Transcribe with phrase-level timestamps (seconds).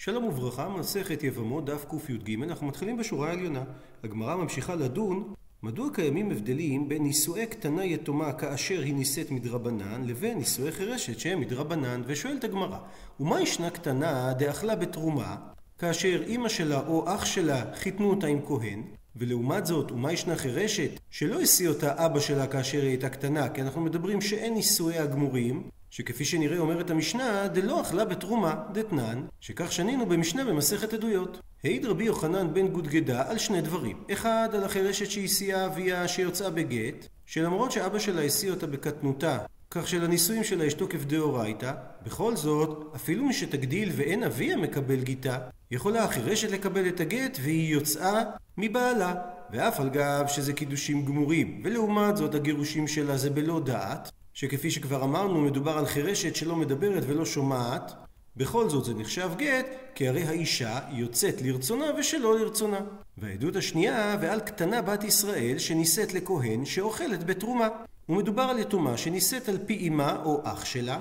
[0.00, 3.64] שלום וברכה, מסכת יבמות, דף קי"ג, אנחנו מתחילים בשורה העליונה.
[4.04, 10.38] הגמרא ממשיכה לדון מדוע קיימים הבדלים בין נישואי קטנה יתומה כאשר היא נישאת מדרבנן לבין
[10.38, 12.02] נישואי חירשת שהם מדרבנן?
[12.06, 12.78] ושואלת הגמרא
[13.20, 15.36] ומה ישנה קטנה דאכלה בתרומה
[15.78, 18.82] כאשר אימא שלה או אח שלה חיתנו אותה עם כהן?
[19.16, 23.48] ולעומת זאת, ומה ישנה חירשת שלא השיא אותה אבא שלה כאשר היא הייתה קטנה?
[23.48, 29.72] כי אנחנו מדברים שאין נישואי הגמורים שכפי שנראה אומרת המשנה, דלא אכלה בתרומה דתנן, שכך
[29.72, 31.40] שנינו במשנה במסכת עדויות.
[31.64, 34.02] העיד רבי יוחנן בן גודגדה על שני דברים.
[34.12, 39.38] אחד, על החירשת שהסיעה אביה שיוצאה בגט, שלמרות שאבא שלה השיא אותה בקטנותה,
[39.70, 41.72] כך שלנישואים שלה יש תוקף דאורייתא,
[42.06, 45.38] בכל זאת, אפילו מי שתגדיל ואין אביה מקבל גיתה,
[45.70, 48.22] יכולה החירשת לקבל את הגט והיא יוצאה
[48.58, 49.14] מבעלה.
[49.50, 55.04] ואף על גב שזה קידושים גמורים, ולעומת זאת הגירושים שלה זה בלא דעת, שכפי שכבר
[55.04, 57.92] אמרנו מדובר על חירשת שלא מדברת ולא שומעת,
[58.36, 62.80] בכל זאת זה נחשב גט, כי הרי האישה יוצאת לרצונה ושלא לרצונה.
[63.18, 67.68] והעדות השנייה, ועל קטנה בת ישראל שנישאת לכהן שאוכלת בתרומה.
[68.08, 70.98] ומדובר על יתומה שנישאת על פי אמה או אח שלה,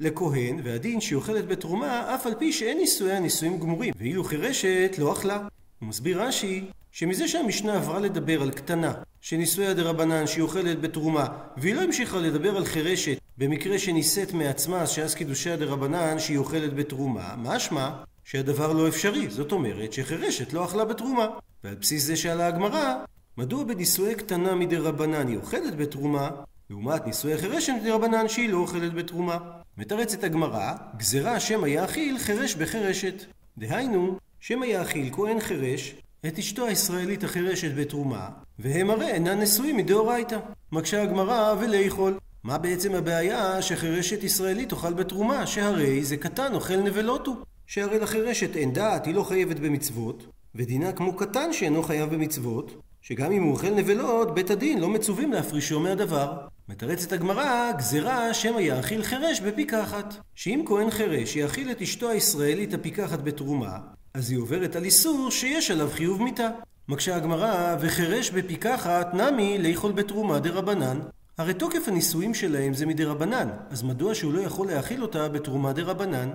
[0.00, 5.12] לכהן, והדין שהיא אוכלת בתרומה אף על פי שאין נישואיה נישואים גמורים, ואילו חירשת לא
[5.12, 5.46] אכלה.
[5.80, 11.74] הוא מסביר רש"י שמזה שהמשנה עברה לדבר על קטנה, שנישואיה דרבנן שהיא אוכלת בתרומה, והיא
[11.74, 17.90] לא המשיכה לדבר על חירשת במקרה שנישאת מעצמה, שאז קידושיה דרבנן שהיא אוכלת בתרומה, משמע
[18.24, 21.26] שהדבר לא אפשרי, זאת אומרת שחירשת לא אכלה בתרומה.
[21.64, 22.94] ועל בסיס זה שאלה הגמרא,
[23.36, 26.30] מדוע בנישואי קטנה מדרבנן היא אוכלת בתרומה,
[26.70, 29.38] לעומת נישואי חירשת מדרבנן שהיא לא אוכלת בתרומה?
[29.78, 33.24] מתרצת הגמרא, גזרה שמא יאכיל חירש בחירשת.
[33.58, 35.94] דהיינו, שמא יאכיל כהן חירש
[36.26, 40.38] את אשתו הישראלית החירשת בתרומה, והם הרי אינם נשואים מדאורייתא.
[40.72, 42.18] מקשה הגמרא ולאכול.
[42.44, 47.36] מה בעצם הבעיה שחירשת ישראלית תאכל בתרומה, שהרי זה קטן אוכל נבלות הוא.
[47.66, 53.32] שהרי לחירשת אין דעת, היא לא חייבת במצוות, ודינה כמו קטן שאינו חייב במצוות, שגם
[53.32, 56.38] אם הוא אוכל נבלות, בית הדין לא מצווים להפרישו מהדבר.
[56.68, 60.14] מתרצת הגמרא, גזירה שמא יאכיל חירש בפיקחת.
[60.34, 63.78] שאם כהן חירש יאכיל את אשתו הישראלית הפיקחת בתרומה,
[64.18, 66.48] אז היא עוברת על איסור שיש עליו חיוב מיתה.
[66.88, 71.00] מקשה הגמרא, וחירש בפיקחת נמי לאכול בתרומה דרבנן.
[71.38, 76.30] הרי תוקף הנישואים שלהם זה מדרבנן, אז מדוע שהוא לא יכול להאכיל אותה בתרומה דרבנן?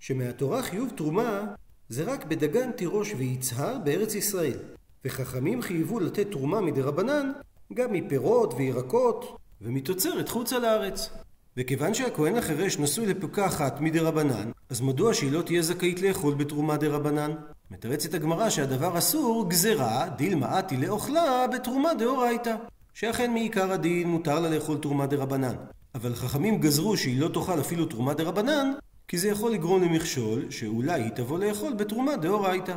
[0.00, 1.44] שמהתורה חיוב תרומה
[1.88, 4.58] זה רק בדגן תירוש ויצהר בארץ ישראל.
[5.04, 7.32] וחכמים חייבו לתת תרומה מדרבנן
[7.74, 11.10] גם מפירות וירקות ומתוצרת חוצה לארץ.
[11.58, 17.32] וכיוון שהכהן החירש נשוי לפוקחת מדרבנן, אז מדוע שהיא לא תהיה זכאית לאכול בתרומה דרבנן?
[17.70, 22.54] מתרצת הגמרא שהדבר אסור גזרה דילמה אתי לאוכלה בתרומה דאורייתא.
[22.94, 25.54] שאכן מעיקר הדין מותר לה לאכול תרומה דרבנן.
[25.94, 28.72] אבל חכמים גזרו שהיא לא תאכל אפילו תרומה דרבנן,
[29.08, 32.74] כי זה יכול לגרום למכשול שאולי היא תבוא לאכול בתרומה דאורייתא.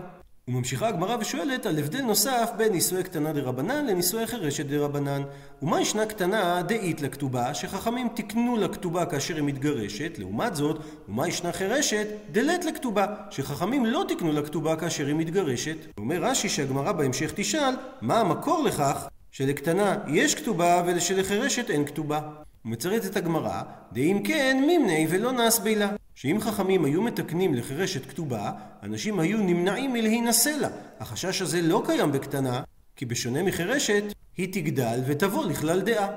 [0.50, 5.22] וממשיכה הגמרא ושואלת על הבדל נוסף בין נישואי קטנה דרבנן לנישואי חירשת דרבנן.
[5.62, 10.80] ומה ישנה קטנה דאית לכתובה, שחכמים תיקנו לכתובה כאשר היא מתגרשת, לעומת זאת,
[11.10, 15.78] ומה ישנה חירשת דלת לכתובה, שחכמים לא תיקנו לכתובה כאשר היא מתגרשת.
[15.98, 22.20] אומר רש"י שהגמרא בהמשך תשאל, מה המקור לכך שלקטנה יש כתובה ולשלחירשת אין כתובה.
[22.66, 23.62] ומצרצת הגמרא,
[23.92, 25.90] דאם כן מימני ולא נס בילה.
[26.22, 28.52] שאם חכמים היו מתקנים לחירשת כתובה,
[28.84, 30.68] אנשים היו נמנעים מלהינשא לה.
[31.00, 32.62] החשש הזה לא קיים בקטנה,
[32.96, 34.04] כי בשונה מחירשת,
[34.38, 36.08] היא תגדל ותבוא לכלל דעה.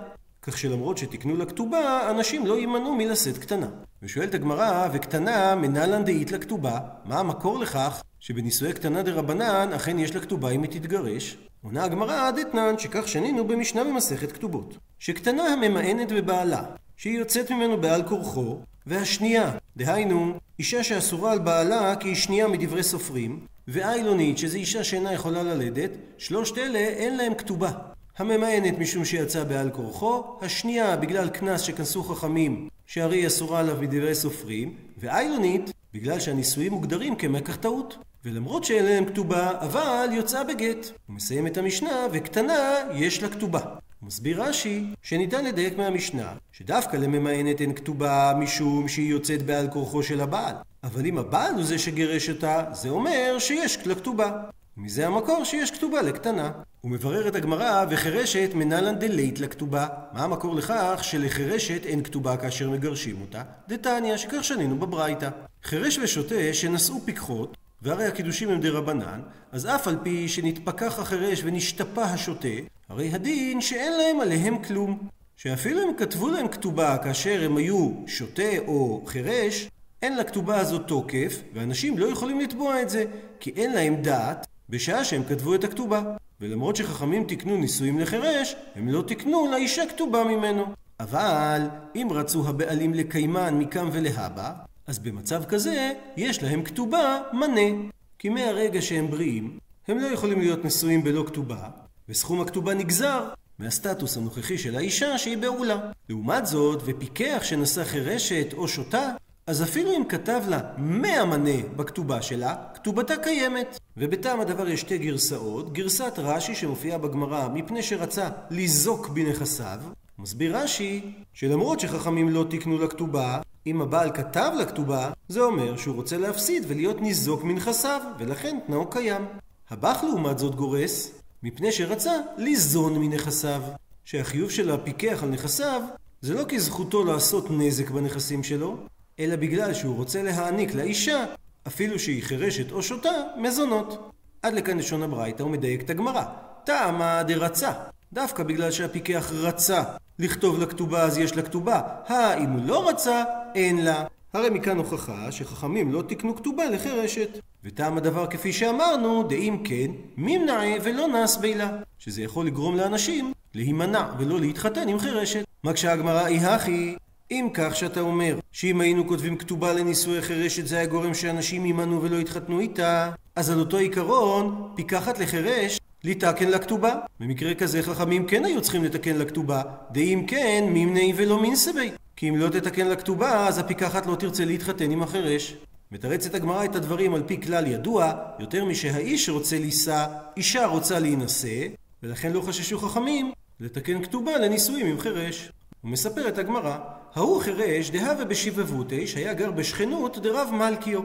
[0.43, 3.67] כך שלמרות שתקנו לה כתובה, אנשים לא יימנעו מלשאת קטנה.
[4.03, 10.21] ושואלת הגמרא, וקטנה מנהלן דאית לכתובה, מה המקור לכך שבנישואי קטנה דרבנן אכן יש לה
[10.21, 11.39] כתובה אם היא תתגרש?
[11.65, 14.77] עונה הגמרא דתנן, שכך שנינו במשנה במסכת כתובות.
[14.99, 16.63] שקטנה הממאנת בבעלה,
[16.97, 22.83] שהיא יוצאת ממנו בעל כורחו, והשנייה, דהיינו, אישה שאסורה על בעלה כי היא שנייה מדברי
[22.83, 27.71] סופרים, ואיילונית, שזו אישה שאינה יכולה ללדת, שלושת אלה אין להם כתובה.
[28.19, 34.75] הממאנת משום שיצא בעל כורחו, השנייה בגלל קנס שכנסו חכמים, שהרי אסורה עליו מדברי סופרים,
[34.99, 37.99] ואיילונית, בגלל שהנישואים מוגדרים כמקח טעות.
[38.25, 40.91] ולמרות שאין להם כתובה, אבל יוצאה בגט.
[41.07, 43.61] הוא מסיים את המשנה, וקטנה יש לה כתובה.
[44.03, 50.21] מסביר רש"י שניתן לדייק מהמשנה שדווקא לממאנת אין כתובה משום שהיא יוצאת בעל כורחו של
[50.21, 50.55] הבעל.
[50.85, 54.33] אבל אם הבעל הוא זה שגירש אותה, זה אומר שיש לה כתובה.
[54.77, 56.51] מזה המקור שיש כתובה לקטנה.
[56.81, 59.87] הוא מברר את הגמרא, וחירשת מנלן דלית לכתובה.
[60.13, 63.43] מה המקור לכך שלחירשת אין כתובה כאשר מגרשים אותה?
[63.69, 65.29] דתניא, שכך שנינו בברייתא.
[65.65, 69.21] חירש ושוטה שנשאו פיקחות, והרי הקידושים הם דרבנן,
[69.53, 72.49] אז אף על פי שנתפכח החירש ונשתפה השוטה,
[72.89, 75.09] הרי הדין שאין להם עליהם כלום.
[75.37, 79.69] שאפילו אם כתבו להם כתובה כאשר הם היו שוטה או חירש,
[80.03, 83.05] אין לכתובה הזאת תוקף, ואנשים לא יכולים לתבוע את זה,
[83.41, 86.03] כי אין להם דעת בשעה שהם כתבו את הכתובה.
[86.41, 90.67] ולמרות שחכמים תיקנו נישואים לחירש, הם לא תיקנו לאישה כתובה ממנו.
[91.01, 91.63] אבל
[91.97, 94.53] אם רצו הבעלים לקיימן מכאן ולהבא,
[94.87, 97.89] אז במצב כזה יש להם כתובה מנה.
[98.19, 99.59] כי מהרגע שהם בריאים,
[99.89, 101.69] הם לא יכולים להיות נשואים בלא כתובה,
[102.09, 105.81] וסכום הכתובה נגזר מהסטטוס הנוכחי של האישה שהיא בעולה.
[106.09, 109.11] לעומת זאת, ופיקח שנשא חירשת או שותה,
[109.47, 113.79] אז אפילו אם כתב לה מאה מנה בכתובה שלה, כתובתה קיימת.
[113.97, 115.73] ובטעם הדבר יש שתי גרסאות.
[115.73, 119.81] גרסת רש"י שמופיעה בגמרא מפני שרצה לזוק בנכסיו.
[120.19, 126.19] מסביר רש"י שלמרות שחכמים לא תיקנו לכתובה, אם הבעל כתב לכתובה, זה אומר שהוא רוצה
[126.19, 129.23] להפסיד ולהיות ניזוק מנכסיו, ולכן תנאו קיים.
[129.71, 131.13] הבח לעומת זאת גורס,
[131.43, 133.63] מפני שרצה ליזון מנכסיו.
[134.05, 135.83] שהחיוב של הפיקח על נכסיו
[136.21, 138.77] זה לא כי זכותו לעשות נזק בנכסים שלו,
[139.19, 141.25] אלא בגלל שהוא רוצה להעניק לאישה,
[141.67, 144.11] אפילו שהיא חירשת או שותה, מזונות.
[144.43, 146.25] עד לכאן לשון הברייתא הוא מדייק את הגמרא.
[146.65, 147.73] טעמא דרצה.
[148.13, 149.83] דווקא בגלל שהפיקח רצה
[150.19, 151.81] לכתוב לכתובה אז יש לה כתובה.
[152.07, 153.25] האם הוא לא רצה,
[153.55, 154.05] אין לה.
[154.33, 157.39] הרי מכאן הוכחה שחכמים לא תיקנו כתובה לחירשת.
[157.65, 161.71] וטעם הדבר כפי שאמרנו, דאם כן, מימנעי ולא נס בילה.
[161.99, 165.45] שזה יכול לגרום לאנשים להימנע ולא להתחתן עם חירשת.
[165.63, 166.97] מה כשהגמרא היא הכי,
[167.31, 172.03] אם כך שאתה אומר שאם היינו כותבים כתובה לנישואי חירשת זה היה גורם שאנשים יימנעו
[172.03, 176.95] ולא יתחתנו איתה, אז על אותו עיקרון, פיקחת לחירש לתקן לכתובה.
[177.21, 179.63] במקרה כזה חכמים כן היו צריכים לתקן לכתובה,
[179.93, 181.91] דאם כן, מימני ולא מינסבי.
[182.17, 185.57] כי אם לא תתקן לכתובה, אז הפיקחת לא תרצה להתחתן עם החירש.
[185.93, 190.07] מתרצת הגמרא את הדברים על פי כלל ידוע, יותר משהאיש רוצה לישא,
[190.37, 191.67] אישה רוצה להינשא,
[192.03, 195.53] ולכן לא חששו חכמים לתקן כתובה לנישואים עם חירש.
[195.85, 196.77] ומספרת הגמרא,
[197.15, 201.01] ההוא חירש דהווה בשיבבותי שהיה גר בשכנות דרב מלכיו.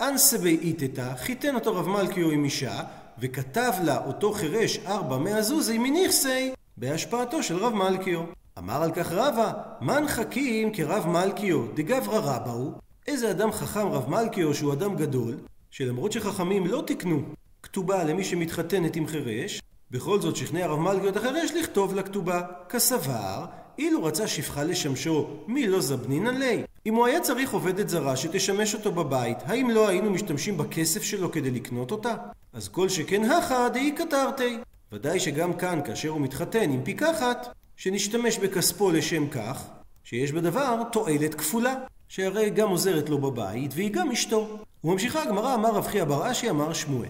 [0.00, 2.80] אנסה באיתתא, חיתן אותו רב מלכיו עם אישה,
[3.22, 8.22] וכתב לה אותו חירש ארבע מהזוזי מניכסי בהשפעתו של רב מלכיו.
[8.58, 12.72] אמר על כך רבא, מן חכים כרב מלכיו דגברא רבא הוא?
[13.06, 15.36] איזה אדם חכם רב מלכיו שהוא אדם גדול,
[15.70, 17.22] שלמרות שחכמים לא תיקנו
[17.62, 23.44] כתובה למי שמתחתנת עם חירש, בכל זאת שכנע רב מלכיו את החירש לכתוב לכתובה כסבר
[23.78, 26.64] אילו רצה שפחה לשמשו, מי לא זבנינן ליה?
[26.86, 31.32] אם הוא היה צריך עובדת זרה שתשמש אותו בבית, האם לא היינו משתמשים בכסף שלו
[31.32, 32.14] כדי לקנות אותה?
[32.52, 34.58] אז כל שכן הכא דאי קטרתי.
[34.92, 39.64] ודאי שגם כאן, כאשר הוא מתחתן עם פיקחת, שנשתמש בכספו לשם כך,
[40.04, 41.74] שיש בדבר תועלת כפולה,
[42.08, 44.58] שהרי גם עוזרת לו בבית, והיא גם אשתו.
[44.84, 47.08] וממשיכה הגמרא, אמר רב חייא בר אשי, אמר שמואל.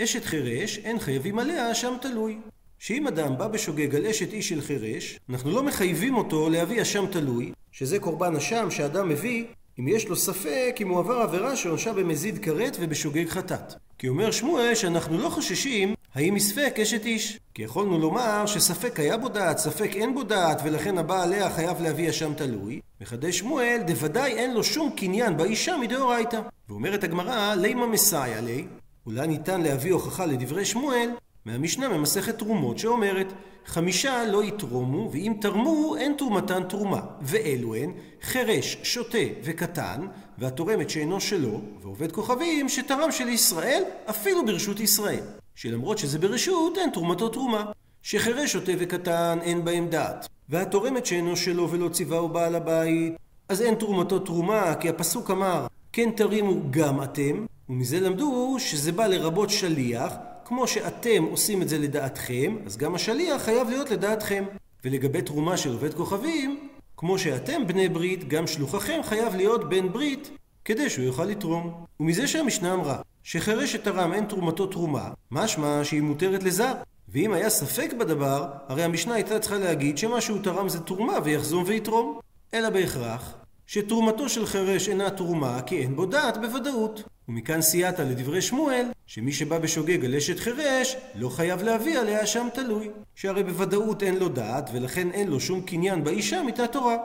[0.00, 2.38] אשת חירש, אין חייבים עליה, שם תלוי.
[2.78, 7.06] שאם אדם בא בשוגג על אשת איש של חירש, אנחנו לא מחייבים אותו להביא אשם
[7.12, 9.44] תלוי, שזה קורבן אשם שאדם מביא
[9.80, 13.74] אם יש לו ספק אם הוא עבר עבירה שעונשה במזיד כרת ובשוגג חטאת.
[13.98, 17.38] כי אומר שמואל שאנחנו לא חוששים האם מספק אשת איש.
[17.54, 21.82] כי יכולנו לומר שספק היה בו דעת, ספק אין בו דעת, ולכן הבא עליה חייב
[21.82, 22.80] להביא אשם תלוי.
[23.00, 26.40] מחדש שמואל, דוודאי אין לו שום קניין באישה מדאורייתא.
[26.68, 28.64] ואומרת הגמרא, לימה מסייע לי,
[29.06, 31.10] אולי ניתן להביא הוכחה לדברי שמואל,
[31.44, 33.32] מהמשנה ממסכת תרומות שאומרת
[33.68, 37.00] חמישה לא יתרומו ואם תרמו אין תרומתן תרומה.
[37.20, 37.92] ואלו הן
[38.22, 40.06] חירש, שוטה וקטן
[40.38, 45.24] והתורמת שאינו שלו ועובד כוכבים שתרם של ישראל אפילו ברשות ישראל.
[45.54, 47.64] שלמרות שזה ברשות אין תרומתו תרומה.
[48.02, 50.28] שחירש, שוטה וקטן אין בהם דעת.
[50.48, 53.16] והתורמת שאינו שלו ולא ציווהו בעל הבית
[53.48, 59.06] אז אין תרומתו תרומה כי הפסוק אמר כן תרימו גם אתם ומזה למדו שזה בא
[59.06, 60.12] לרבות שליח
[60.48, 64.44] כמו שאתם עושים את זה לדעתכם, אז גם השליח חייב להיות לדעתכם.
[64.84, 70.30] ולגבי תרומה של עובד כוכבים, כמו שאתם בני ברית, גם שלוחכם חייב להיות בן ברית,
[70.64, 71.84] כדי שהוא יוכל לתרום.
[72.00, 76.72] ומזה שהמשנה אמרה שחירש שתרם אין תרומתו תרומה, משמע שהיא מותרת לזר.
[77.08, 81.64] ואם היה ספק בדבר, הרי המשנה הייתה צריכה להגיד שמה שהוא תרם זה תרומה ויחזום
[81.66, 82.18] ויתרום.
[82.54, 83.34] אלא בהכרח
[83.70, 87.02] שתרומתו של חירש אינה תרומה כי אין בו דעת בוודאות.
[87.28, 92.48] ומכאן סייעת לדברי שמואל, שמי שבא בשוגג על אשת חירש, לא חייב להביא עליה שם
[92.54, 92.90] תלוי.
[93.14, 96.96] שהרי בוודאות אין לו דעת, ולכן אין לו שום קניין באישה מתא תורה.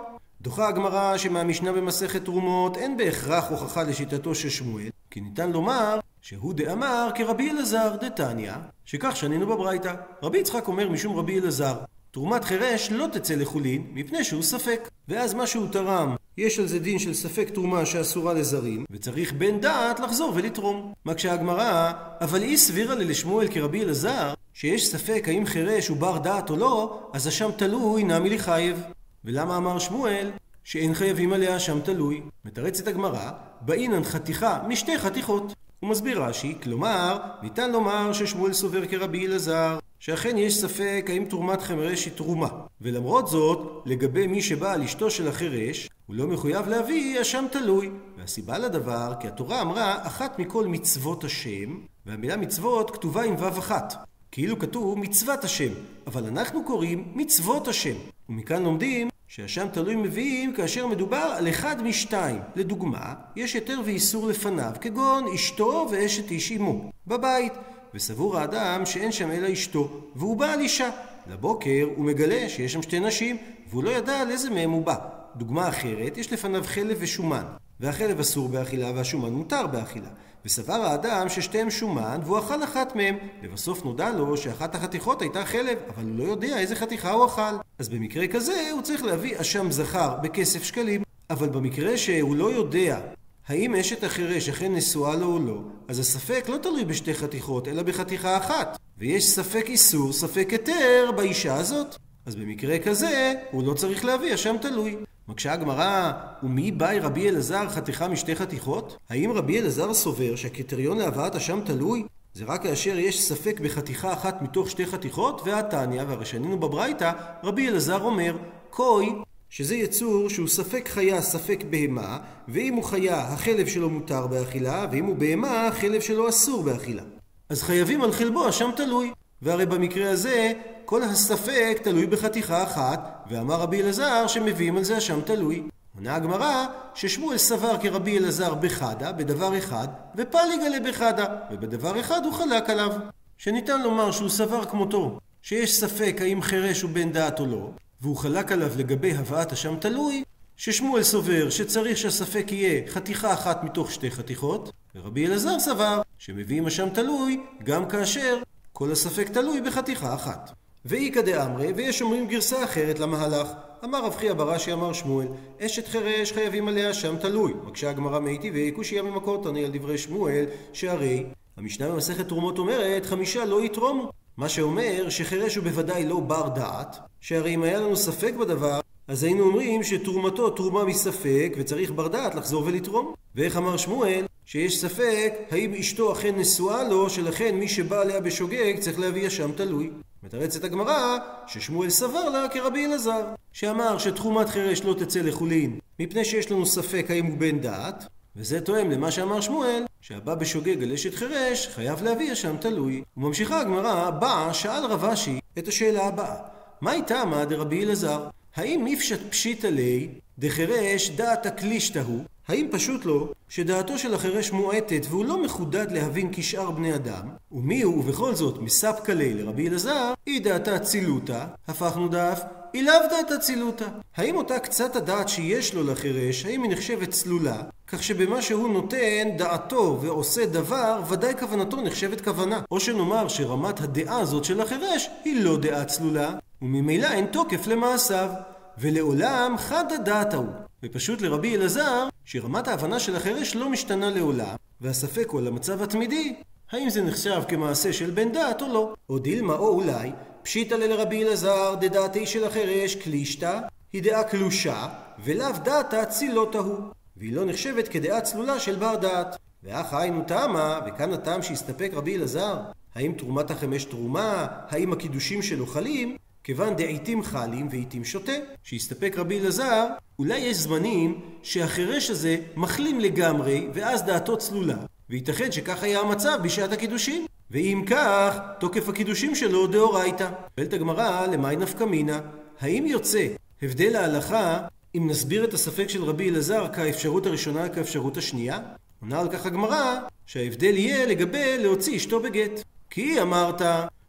[0.42, 6.54] דוחה הגמרא שמהמשנה במסכת תרומות אין בהכרח הוכחה לשיטתו של שמואל, כי ניתן לומר שהוא
[6.54, 8.54] דאמר כרבי אלעזר דתניא,
[8.86, 9.94] שכך שנינו בברייתא.
[10.24, 11.76] רבי יצחק אומר משום רבי אלעזר,
[12.14, 14.90] תרומת חירש לא תצא לחולין, מפני שהוא ספק.
[15.08, 19.60] ואז מה שהוא תרם, יש על זה דין של ספק תרומה שאסורה לזרים, וצריך בן
[19.60, 20.94] דעת לחזור ולתרום.
[21.06, 21.92] מה כשהגמרא,
[22.22, 27.00] אבל היא סבירה ללשמואל כרבי אלעזר, שיש ספק האם חירש הוא בר דעת או לא,
[27.14, 28.84] אז אשם תלוי נמי לחייב.
[29.26, 30.32] ולמה אמר שמואל?
[30.64, 32.22] שאין חייבים עליה שם תלוי.
[32.46, 35.54] מתרצת הגמרא, באינן חתיכה משתי חתיכות.
[35.84, 41.62] הוא מסביר רש"י, כלומר, ניתן לומר ששמואל סובר כרבי אלעזר, שאכן יש ספק האם תרומת
[41.62, 42.48] חמרש היא תרומה.
[42.82, 47.90] ולמרות זאת, לגבי מי שבא על אשתו של החירש, הוא לא מחויב להביא אשם תלוי.
[48.18, 53.94] והסיבה לדבר, כי התורה אמרה אחת מכל מצוות השם, והמילה מצוות כתובה עם ו' אחת.
[54.32, 55.74] כאילו כתוב מצוות השם,
[56.08, 57.96] אבל אנחנו קוראים מצוות השם.
[58.30, 62.40] ומכאן לומדים שהשם תלוי מביאים כאשר מדובר על אחד משתיים.
[62.56, 67.54] לדוגמה, יש היתר ואיסור לפניו, כגון אשתו ואשת איש אמו, בבית.
[67.94, 70.90] וסבור האדם שאין שם אלא אשתו, והוא בא על אישה.
[71.28, 73.38] לבוקר הוא מגלה שיש שם שתי נשים,
[73.70, 74.96] והוא לא ידע על איזה מהם הוא בא.
[75.36, 77.44] דוגמה אחרת, יש לפניו חלב ושומן,
[77.84, 80.08] והחלב אסור באכילה והשומן מותר באכילה.
[80.46, 83.18] וסבר האדם ששתיהם שומן, והוא אכל אחת מהם.
[83.44, 87.56] לבסוף נודע לו שאחת החתיכות הייתה חלב, אבל הוא לא יודע איזה חתיכה הוא אכל.
[87.80, 91.04] אז במקרה כזה הוא צריך להביא אשם זכר בכסף שקלים.
[91.30, 93.00] אבל במקרה שהוא לא יודע
[93.48, 97.84] האם אשת החירש אכן נשואה לו או לא, אז הספק לא תלוי בשתי חתיכות, אלא
[97.84, 98.78] בחתיכה אחת.
[98.98, 101.96] ויש ספק איסור, ספק היתר באישה הזאת.
[102.26, 104.96] אז במקרה כזה, הוא לא צריך להביא אשם תלוי.
[105.28, 106.12] מקשה הגמרא,
[106.44, 108.98] ומי באי רבי אלעזר חתיכה משתי חתיכות?
[109.10, 112.04] האם רבי אלעזר סובר שהקריטריון להבאת אשם תלוי
[112.34, 117.12] זה רק כאשר יש ספק בחתיכה אחת מתוך שתי חתיכות, והתניא, והרי שנינו בברייתא,
[117.44, 118.38] רבי אלעזר אומר,
[118.70, 119.14] קוי,
[119.50, 125.06] שזה יצור שהוא ספק חיה, ספק בהמה, ואם הוא חיה, החלב שלו מותר באכילה, ואם
[125.06, 127.04] הוא בהמה, החלב שלו אסור באכילה.
[127.50, 129.12] אז חייבים על חלבו, אשם תלוי.
[129.44, 130.52] והרי במקרה הזה,
[130.86, 135.64] כל הספק תלוי בחתיכה אחת, ואמר רבי אלעזר שמביאים על זה אשם תלוי.
[135.96, 142.70] עונה הגמרא ששמואל סבר כרבי אלעזר בחדה, בדבר אחד, ופליגלה בחדה, ובדבר אחד הוא חלק
[142.70, 142.92] עליו.
[143.38, 147.70] שניתן לומר שהוא סבר כמותו, שיש ספק האם חירש הוא בן דעת או לא,
[148.02, 150.24] והוא חלק עליו לגבי הבאת אשם תלוי,
[150.58, 156.90] ששמואל סובר שצריך שהספק יהיה חתיכה אחת מתוך שתי חתיכות, ורבי אלעזר סבר שמביאים אשם
[156.90, 158.42] תלוי גם כאשר
[158.74, 160.52] כל הספק תלוי בחתיכה אחת.
[160.86, 163.48] ואיכא דאמרי, ויש אומרים גרסה אחרת למהלך.
[163.84, 165.28] אמר רב חייא ברש"י אמר שמואל,
[165.62, 167.54] אשת חירש חייבים עליה שם תלוי.
[167.66, 171.26] מקשה הגמרא מאיתי קושייה ממקור תנאי על דברי שמואל, שהרי
[171.58, 174.12] המשנה במסכת תרומות אומרת, חמישה לא יתרומו.
[174.38, 179.24] מה שאומר שחירש הוא בוודאי לא בר דעת, שהרי אם היה לנו ספק בדבר, אז
[179.24, 183.14] היינו אומרים שתרומתו תרומה מספק וצריך בר דעת לחזור ולתרום.
[183.36, 184.26] ואיך אמר שמואל?
[184.46, 189.52] שיש ספק האם אשתו אכן נשואה לו, שלכן מי שבא עליה בשוגג צריך להביא אשם
[189.52, 189.90] תלוי.
[190.24, 196.52] מתרצת הגמרא ששמואל סבר לה כרבי אלעזר, שאמר שתחומת חירש לא תצא לחולין, מפני שיש
[196.52, 201.16] לנו ספק האם הוא בן דעת, וזה תואם למה שאמר שמואל, שהבא בשוגג על אשת
[201.16, 203.04] חירש חייב להביא אשם תלוי.
[203.18, 206.36] וממשיכה הגמרא, באה שאל רב אשי את השאלה הבאה:
[206.82, 208.28] מה הייתה מה דרבי אלעזר?
[208.56, 210.08] האם מפשט פשיטא ליה
[210.40, 212.24] דחירש דעת הקלישתא הוא?
[212.48, 217.30] האם פשוט לו שדעתו של החירש מועטת והוא לא מחודד להבין כשאר בני אדם?
[217.52, 222.42] ומי הוא ובכל זאת מספקא ליה לרבי אלעזר, היא דעתה צילותא, הפכנו דף,
[222.74, 223.86] היא לאו דעתה צילותא.
[224.18, 227.62] האם אותה קצת הדעת שיש לו לחירש, האם היא נחשבת צלולה?
[227.88, 232.62] כך שבמה שהוא נותן דעתו ועושה דבר, ודאי כוונתו נחשבת כוונה.
[232.72, 238.30] או שנאמר שרמת הדעה הזאת של החירש היא לא דעה צלולה, וממילא אין תוקף למעשיו.
[238.78, 240.48] ולעולם חד הדעת ההוא.
[240.84, 246.36] ופשוט לרבי אלעזר, שרמת ההבנה של החירש לא משתנה לעולם, והספק הוא על המצב התמידי,
[246.72, 248.94] האם זה נחשב כמעשה של בן דעת או לא.
[249.10, 250.12] או דילמה או אולי,
[250.44, 253.60] פשיטא לרבי אלעזר דדעתי של החירש קלישתא,
[253.94, 254.88] היא דעה קלושה,
[255.24, 256.78] ולאו דעתא צילותא הוא.
[257.18, 259.38] והיא לא נחשבת כדעה צלולה של בר דעת.
[259.64, 262.58] ואך היינו תמה, וכאן הטעם שהסתפק רבי אלעזר,
[262.96, 268.32] האם תרומת החמש תרומה, האם הקידושים שלו חלים, כיוון דעיתים חלים ועיתים שותה.
[268.64, 269.88] שהסתפק רבי אלעזר,
[270.20, 274.78] אולי יש זמנים שהחירש הזה מחלים לגמרי, ואז דעתו צלולה.
[275.10, 277.26] וייתכן שכך היה המצב בשעת הקידושים.
[277.52, 280.30] ואם כך, תוקף הקידושים שלו דאורייתא.
[280.60, 282.20] שואלת הגמרא, למאי נפקא מינה?
[282.60, 283.28] האם יוצא
[283.62, 284.60] הבדל ההלכה
[284.96, 288.60] אם נסביר את הספק של רבי אלעזר כאפשרות הראשונה כאפשרות השנייה?
[289.02, 289.96] עונה על כך הגמרא
[290.26, 292.64] שההבדל יהיה לגבי להוציא אשתו בגט.
[292.90, 293.62] כי אמרת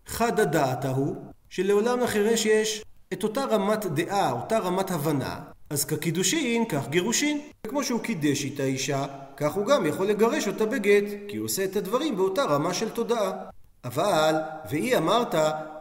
[0.07, 1.17] חד הדעת ההוא
[1.55, 7.41] שלעולם לחירש יש את אותה רמת דעה, אותה רמת הבנה, אז כקידושין, כך גירושין.
[7.67, 9.07] וכמו שהוא קידש איתה אישה,
[9.37, 12.91] כך הוא גם יכול לגרש אותה בגט, כי הוא עושה את הדברים באותה רמה של
[12.91, 13.33] תודעה.
[13.85, 14.35] אבל,
[14.71, 15.35] ואי אמרת,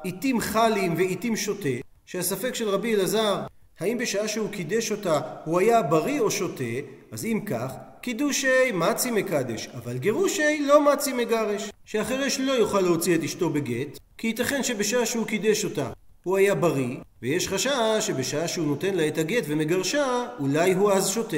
[0.03, 1.69] עיתים חלים ועיתים שותה,
[2.05, 3.41] שהספק של רבי אלעזר,
[3.79, 6.73] האם בשעה שהוא קידש אותה הוא היה בריא או שותה,
[7.11, 7.73] אז אם כך,
[8.03, 11.71] קידושי מצי מקדש, אבל גירושי לא מצי מגרש.
[11.85, 15.89] שהחירש לא יוכל להוציא את אשתו בגט, כי ייתכן שבשעה שהוא קידש אותה
[16.23, 21.09] הוא היה בריא, ויש חשש שבשעה שהוא נותן לה את הגט ומגרשה, אולי הוא אז
[21.09, 21.37] שותה.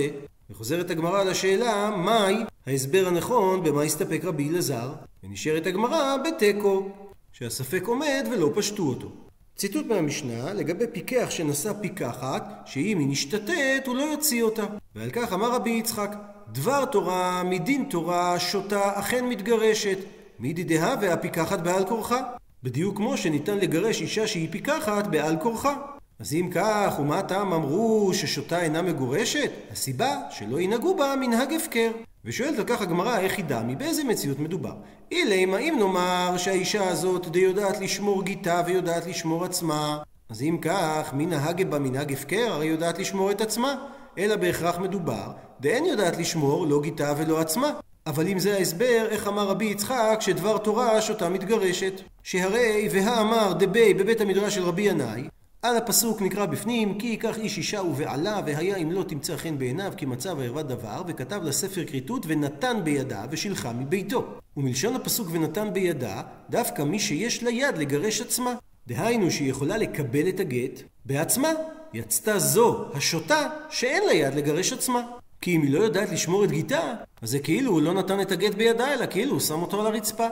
[0.50, 2.36] וחוזרת הגמרא לשאלה, מהי
[2.68, 4.94] ההסבר הנכון במה הסתפק רבי אלעזר?
[5.24, 6.90] ונשארת הגמרא בתיקו,
[7.32, 9.25] שהספק עומד ולא פשטו אותו.
[9.56, 14.64] ציטוט מהמשנה לגבי פיקח שנשא פיקחת, שאם היא נשתתת הוא לא יוציא אותה.
[14.96, 16.16] ועל כך אמר רבי יצחק,
[16.52, 19.98] דבר תורה מדין תורה שותה אכן מתגרשת,
[20.40, 22.22] מידי דהה והפיקחת בעל כורחה.
[22.64, 25.76] בדיוק כמו שניתן לגרש אישה שהיא פיקחת בעל כורחה.
[26.20, 29.52] אז אם כך, ומה הטעם אמרו ששותה אינה מגורשת?
[29.72, 31.92] הסיבה שלא ינהגו בה מנהג הפקר.
[32.26, 34.74] ושואלת על כך הגמרא איך דמי, באיזה מציאות מדובר?
[35.12, 39.98] אילמה אם נאמר שהאישה הזאת די יודעת לשמור גיתה ויודעת לשמור עצמה,
[40.30, 42.48] אז אם כך, מי נהג בה מנהג הפקר?
[42.52, 43.76] הרי יודעת לשמור את עצמה.
[44.18, 47.72] אלא בהכרח מדובר, דאין יודעת לשמור לא גיתה ולא עצמה.
[48.08, 52.02] אבל אם זה ההסבר, איך אמר רבי יצחק שדבר תורה שותה מתגרשת?
[52.24, 55.28] שהרי והאמר דבי בבית המדרש של רבי ינאי,
[55.70, 59.94] על הפסוק נקרא בפנים, כי ייקח איש אישה ובעלה, והיה אם לא תמצא חן בעיניו,
[59.98, 64.26] כי מצא וערווה דבר, וכתב לה ספר כריתות, ונתן בידה, ושילחה מביתו.
[64.58, 68.56] ומלשון הפסוק ונתן בידה, דווקא מי שיש לה יד לגרש עצמה.
[68.88, 71.50] דהיינו שהיא יכולה לקבל את הגט בעצמה.
[71.94, 75.02] יצתה זו, השוטה, שאין לה יד לגרש עצמה.
[75.42, 78.32] כי אם היא לא יודעת לשמור את גיתה, אז זה כאילו הוא לא נתן את
[78.32, 80.28] הגט בידה, אלא כאילו הוא שם אותו על הרצפה.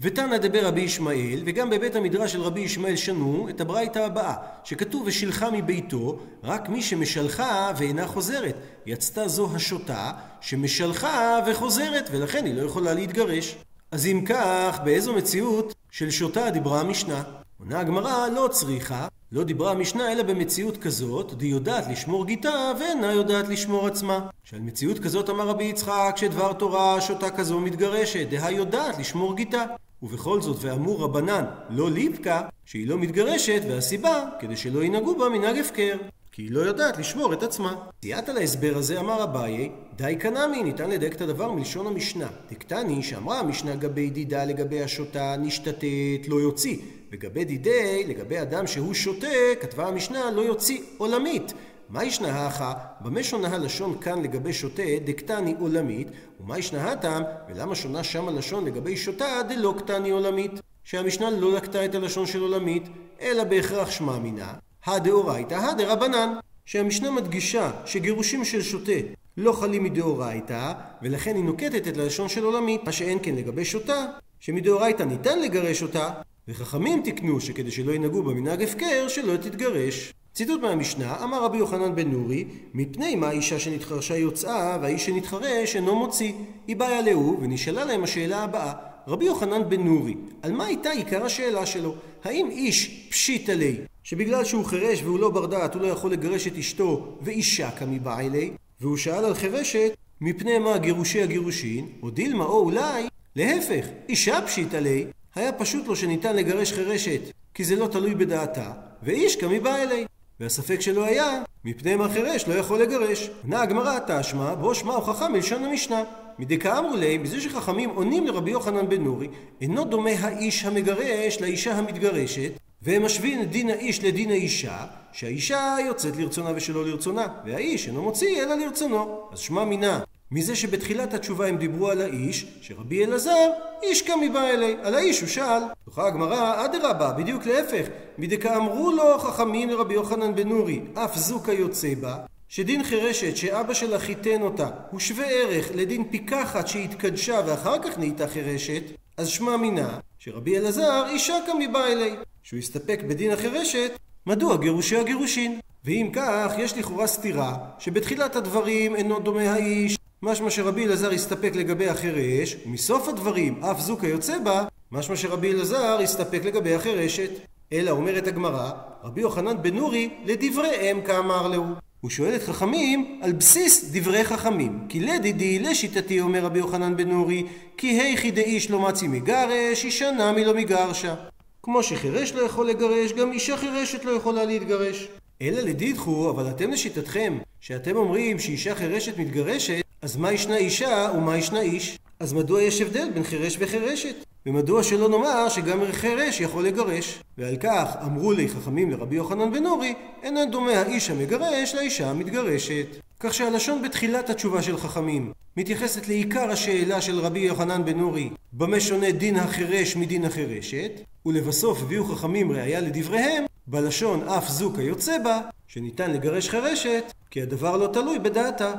[0.00, 4.34] ותנא דבר רבי ישמעאל, וגם בבית המדרש של רבי ישמעאל שנו את הברייתא הבאה,
[4.64, 8.54] שכתוב ושילחה מביתו, רק מי שמשלחה ואינה חוזרת.
[8.86, 13.56] יצתה זו השוטה שמשלחה וחוזרת, ולכן היא לא יכולה להתגרש.
[13.90, 17.22] אז אם כך, באיזו מציאות של שוטה דיברה המשנה?
[17.58, 23.12] עונה הגמרא, לא צריכה, לא דיברה המשנה אלא במציאות כזאת, די יודעת לשמור גיתה ואינה
[23.12, 24.20] יודעת לשמור עצמה.
[24.44, 29.64] שעל מציאות כזאת אמר רבי יצחק שדבר תורה שוטה כזו מתגרשת, דהה יודעת לשמור גיתה.
[30.02, 35.58] ובכל זאת ואמור רבנן לא ליפקה, שהיא לא מתגרשת, והסיבה, כדי שלא ינהגו בה מנהג
[35.58, 35.96] הפקר.
[36.32, 37.74] כי היא לא יודעת לשמור את עצמה.
[38.02, 42.28] סייעת להסבר הזה אמר אביי, די קנמי, ניתן לדייק את הדבר מלשון המשנה.
[42.50, 46.76] דקתני שאמרה המשנה גבי דידה לגבי השוטה נשתתת לא יוציא,
[47.12, 49.26] וגבי דידי לגבי אדם שהוא שותה,
[49.60, 51.52] כתבה המשנה לא יוציא עולמית.
[51.88, 52.72] מה ישנה הכה?
[53.00, 56.08] במה שונה הלשון כאן לגבי שותה דקתני עולמית,
[56.40, 60.52] ומה ישנה הטעם, ולמה שונה שם הלשון לגבי שותה דלא קטני עולמית?
[60.84, 62.88] שהמשנה לא לקטה את הלשון של עולמית,
[63.20, 64.54] אלא בהכרח שמע מינה,
[64.86, 66.32] הדאורייתא הדרבנן.
[66.66, 68.92] שהמשנה מדגישה שגירושים של שותה
[69.36, 70.72] לא חלים מדאורייתא,
[71.02, 74.06] ולכן היא נוקטת את הלשון של עולמית, מה שאין כן לגבי שותה,
[74.40, 76.10] שמדאורייתא ניתן לגרש אותה,
[76.48, 80.14] וחכמים תיקנו שכדי שלא ינהגו במנהג הפקר, שלא תתגרש.
[80.36, 82.44] ציטוט מהמשנה, אמר רבי יוחנן בן נורי,
[82.74, 86.32] מפני מה האישה שנתחרשה יוצאה והאיש שנתחרש אינו מוציא.
[86.66, 88.72] היא באה להוא ונשאלה להם השאלה הבאה,
[89.06, 91.94] רבי יוחנן בן נורי, על מה הייתה עיקר השאלה שלו?
[92.24, 96.46] האם איש פשיט עלי, שבגלל שהוא חירש והוא לא בר דעת הוא לא יכול לגרש
[96.46, 98.50] את אשתו ואישה כמבא אלי?
[98.80, 104.74] והוא שאל על חירשת, מפני מה גירושי הגירושין, או דילמה או אולי, להפך, אישה פשיט
[104.74, 107.20] עלי, היה פשוט לו שניתן לגרש חירשת,
[107.54, 108.72] כי זה לא תלוי בדעתה,
[109.02, 110.04] ואיש כמבא אלי.
[110.40, 113.30] והספק שלו היה, מפני מה חירש לא יכול לגרש.
[113.42, 116.02] עונה הגמרא תשמע, בו שמע הוכחה מלשון המשנה.
[116.38, 119.28] מדקה אמרו לי, מזה שחכמים עונים לרבי יוחנן בן נורי,
[119.60, 122.50] אינו דומה האיש המגרש לאישה המתגרשת,
[122.82, 128.42] והם משווים את דין האיש לדין האישה, שהאישה יוצאת לרצונה ושלא לרצונה, והאיש אינו מוציא
[128.42, 129.28] אלא לרצונו.
[129.32, 133.50] אז שמע מינה, מזה שבתחילת התשובה הם דיברו על האיש, שרבי אלעזר,
[133.82, 135.62] איש קמי בא אלי, על האיש הוא שאל.
[135.84, 137.86] תוכה הגמרא, אדרבה, בדיוק להפך,
[138.18, 142.16] מדקה אמרו לו חכמים לרבי יוחנן בן נורי, אף זוקה יוצא בה,
[142.48, 148.28] שדין חירשת שאבא שלה חיתן אותה הוא שווה ערך לדין פיקחת שהתקדשה ואחר כך נהייתה
[148.28, 148.82] חירשת,
[149.16, 153.90] אז שמע מינה שרבי אלעזר אישה קמי בא אלי, שהוא הסתפק בדין החירשת,
[154.26, 155.60] מדוע גירושי הגירושין?
[155.84, 161.88] ואם כך, יש לכאורה סתירה, שבתחילת הדברים אינו דומה האיש, משמע שרבי אלעזר הסתפק לגבי
[161.88, 167.30] החירש, ומסוף הדברים אף זוקה יוצא בה, משמע שרבי אלעזר הסתפק לגבי החירשת.
[167.72, 168.70] אלא אומרת הגמרא,
[169.04, 171.64] רבי יוחנן בן נורי לדבריהם כאמר להו.
[172.00, 174.78] הוא שואל את חכמים על בסיס דברי חכמים.
[174.88, 180.10] כי לדידי, לשיטתי, אומר רבי יוחנן בן נורי, כי היכי דאיש לא מצי מגרש, אישה
[180.10, 181.14] נמי לא מגרשה.
[181.62, 185.08] כמו שחירש לא יכול לגרש, גם אישה חירשת לא יכולה להתגרש.
[185.42, 191.36] אלא לדידחו, אבל אתם לשיטתכם, שאתם אומרים שאישה חירשת מתגרשת, אז מה ישנה אישה ומה
[191.36, 191.98] ישנה איש?
[192.20, 194.14] אז מדוע יש הבדל בין חירש וחירשת?
[194.46, 197.22] ומדוע שלא נאמר שגם חירש יכול לגרש?
[197.38, 202.86] ועל כך אמרו לי חכמים לרבי יוחנן בן נורי, אינה דומה האיש המגרש לאישה המתגרשת.
[203.20, 208.80] כך שהלשון בתחילת התשובה של חכמים מתייחסת לעיקר השאלה של רבי יוחנן בן נורי, במה
[208.80, 210.90] שונה דין החירש מדין החירשת,
[211.26, 217.76] ולבסוף הביאו חכמים ראיה לדבריהם, בלשון אף זו כיוצא בה, שניתן לגרש חירשת, כי הדבר
[217.76, 218.72] לא תלוי בדעתה.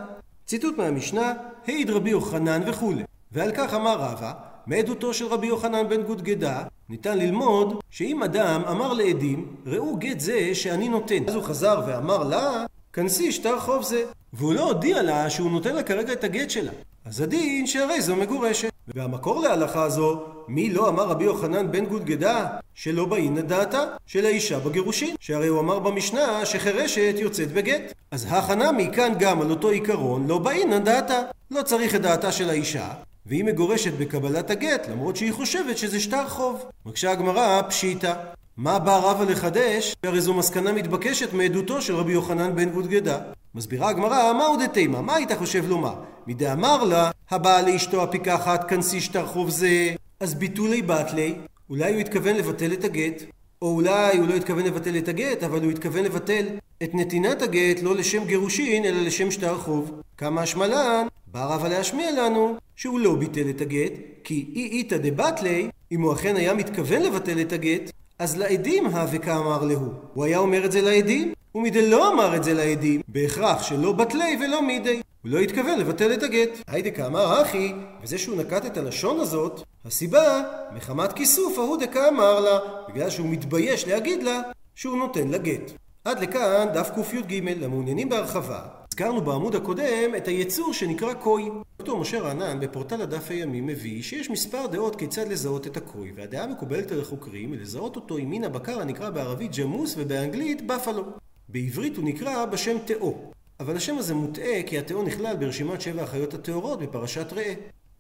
[0.47, 1.33] ציטוט מהמשנה,
[1.67, 3.03] העיד רבי יוחנן וכולי.
[3.31, 4.33] ועל כך אמר רבא,
[4.67, 10.55] מעדותו של רבי יוחנן בן גודגדה, ניתן ללמוד שאם אדם אמר לעדים, ראו גט זה
[10.55, 11.23] שאני נותן.
[11.27, 14.05] אז הוא חזר ואמר לה, כנסי שטר חוב זה.
[14.33, 16.71] והוא לא הודיע לה שהוא נותן לה כרגע את הגט שלה.
[17.05, 18.71] אז הדין שהרי זו מגורשת.
[18.95, 24.60] והמקור להלכה זו, מי לא אמר רבי יוחנן בן גודגדה, שלא באין דעתה של האישה
[24.60, 27.93] בגירושין, שהרי הוא אמר במשנה שחירשת יוצאת בגט.
[28.12, 31.21] אז הכנה מכאן גם על אותו עיקרון, לא באין דעתה.
[31.52, 32.89] לא צריך את דעתה של האישה,
[33.26, 36.65] והיא מגורשת בקבלת הגט, למרות שהיא חושבת שזה שטר חוב.
[36.86, 38.13] מקשה הגמרא, פשיטא.
[38.58, 39.95] מה בא רבא לחדש?
[40.04, 43.19] הרי זו מסקנה מתבקשת מעדותו של רבי יוחנן בן גודגדה.
[43.57, 45.01] מסבירה הגמרא, מהו דתימה?
[45.01, 45.93] מה היית חושב לומר?
[46.27, 51.35] מדאמר לה, הבאה לאשתו הפיקחת, כנסי שטר חוב זה, אז ביטולי בתלי,
[51.69, 53.23] אולי הוא התכוון לבטל את הגט,
[53.61, 56.45] או אולי הוא לא התכוון לבטל את הגט, אבל הוא התכוון לבטל
[56.83, 60.01] את נתינת הגט לא לשם גירושין, אלא לשם שטר חוב.
[60.17, 63.91] כמה השמלן, בא רבא להשמיע לנו שהוא לא ביטל את הגט,
[64.23, 69.19] כי אי איתא דבטלי, אם הוא אכן היה מתכוון לבטל את הגט, אז לעדים הווה
[69.19, 69.91] כאמר להו.
[70.13, 74.38] הוא היה אומר את זה לעדים, ומדי לא אמר את זה לעדים, בהכרח שלא בתלי
[74.41, 75.01] ולא מידי.
[75.23, 76.49] הוא לא התכוון לבטל את הגט.
[76.67, 80.41] היידה כאמר אחי, וזה שהוא נקט את הלשון הזאת, הסיבה,
[80.75, 84.41] מחמת כיסוף ההוא דקאמר לה, בגלל שהוא מתבייש להגיד לה
[84.75, 85.71] שהוא נותן לה גט.
[86.06, 88.60] עד לכאן דף קי"ג, למעוניינים בהרחבה.
[88.99, 91.49] הזכרנו בעמוד הקודם את היצור שנקרא קוי.
[91.77, 96.43] דוקטור משה רענן בפורטל הדף הימי מביא שיש מספר דעות כיצד לזהות את הקוי, והדעה
[96.43, 101.03] המקובלת על החוקרים היא לזהות אותו עם מין הבקר הנקרא בערבית ג'מוס ובאנגלית בפלו.
[101.49, 103.15] בעברית הוא נקרא בשם תאו,
[103.60, 107.53] אבל השם הזה מוטעה כי התאו נכלל ברשימת שבע החיות הטהורות בפרשת ראה.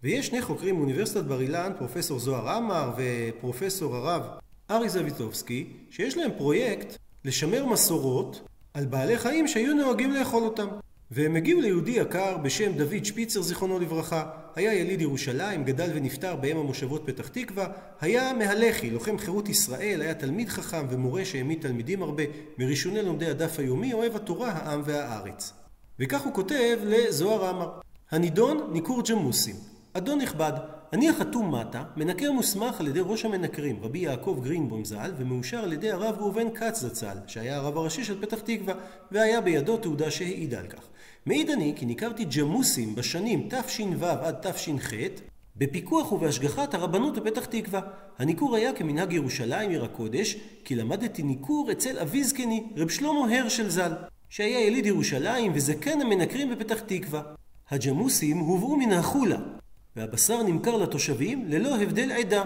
[0.03, 4.21] ויש שני חוקרים מאוניברסיטת בר אילן, פרופסור זוהר עמר ופרופסור הרב
[4.71, 8.41] ארי זביטובסקי, שיש להם פרויקט לשמר מסורות
[8.77, 10.67] על בעלי חיים שהיו נוהגים לאכול אותם.
[11.11, 14.29] והם הגיעו ליהודי יקר בשם דוד שפיצר זיכרונו לברכה.
[14.55, 17.67] היה יליד ירושלים, גדל ונפטר באם המושבות פתח תקווה,
[18.01, 22.23] היה מהלכי, לוחם חירות ישראל, היה תלמיד חכם ומורה שהעמיד תלמידים הרבה,
[22.57, 25.53] מראשוני לומדי הדף היומי, אוהב התורה, העם והארץ.
[25.99, 27.69] וכך הוא כותב לזוהר עמר:
[28.11, 29.55] הנידון ניכור ג'מוסים.
[29.93, 30.53] אדון נכבד,
[30.93, 35.73] אני החתום מטה, מנקר מוסמך על ידי ראש המנקרים, רבי יעקב גרינבום ז"ל, ומאושר על
[35.73, 38.73] ידי הרב ראובן כץ זצ"ל, שהיה הרב הראשי של פתח תקווה,
[39.11, 40.87] והיה בידו תעודה שהעידה על כך.
[41.25, 44.91] מעיד אני כי ניכרתי ג'מוסים בשנים תש"ו עד תש"ח,
[45.55, 47.81] בפיקוח ובהשגחת הרבנות בפתח תקווה.
[48.19, 53.69] הניכור היה כמנהג ירושלים עיר הקודש, כי למדתי ניכור אצל אבי זקני, רב שלמה הרשל
[53.69, 53.91] ז"ל,
[54.29, 57.21] שהיה יליד ירושלים וזקן המנקרים בפתח תקווה.
[57.71, 59.37] הג'מוסים הובאו מן החולה,
[59.97, 62.43] והבשר נמכר לתושבים ללא הבדל עדה,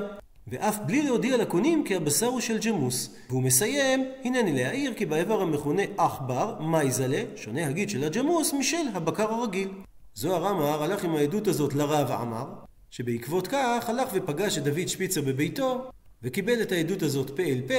[0.47, 3.15] ואף בלי להודיע לקונים כי הבשר הוא של ג'מוס.
[3.29, 9.33] והוא מסיים, הנני להעיר כי באיבר המכונה עכבר, מייזלה, שונה הגיד של הג'מוס, משל הבקר
[9.33, 9.69] הרגיל.
[10.13, 12.45] זוהר עמר הלך עם העדות הזאת לרב עמר,
[12.89, 15.91] שבעקבות כך הלך ופגש את דוד שפיצר בביתו,
[16.23, 17.73] וקיבל את העדות הזאת פה אל פה,